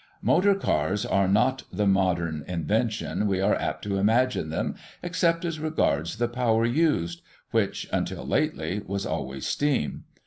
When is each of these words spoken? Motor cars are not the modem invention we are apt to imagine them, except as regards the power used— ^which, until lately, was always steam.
Motor 0.23 0.55
cars 0.55 1.05
are 1.05 1.27
not 1.27 1.61
the 1.71 1.85
modem 1.85 2.43
invention 2.47 3.27
we 3.27 3.39
are 3.39 3.53
apt 3.53 3.83
to 3.83 3.97
imagine 3.99 4.49
them, 4.49 4.73
except 5.03 5.45
as 5.45 5.59
regards 5.59 6.15
the 6.15 6.27
power 6.27 6.65
used— 6.65 7.21
^which, 7.53 7.85
until 7.93 8.25
lately, 8.25 8.81
was 8.87 9.05
always 9.05 9.45
steam. 9.45 10.05